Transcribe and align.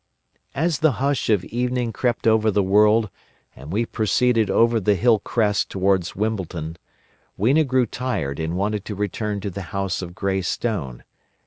_"As 0.55 0.79
the 0.79 0.93
hush 0.93 1.29
of 1.29 1.45
evening 1.45 1.93
crept 1.93 2.25
over 2.25 2.49
the 2.49 2.63
world 2.63 3.11
and 3.55 3.71
we 3.71 3.85
proceeded 3.85 4.49
over 4.49 4.79
the 4.79 4.95
hill 4.95 5.19
crest 5.19 5.69
towards 5.69 6.15
Wimbledon, 6.15 6.77
Weena 7.37 7.63
grew 7.63 7.85
tired 7.85 8.39
and 8.39 8.57
wanted 8.57 8.83
to 8.85 8.95
return 8.95 9.41
to 9.41 9.51
the 9.51 9.61
house 9.69 10.01
of 10.01 10.15
grey 10.15 10.41
stone. 10.41 11.03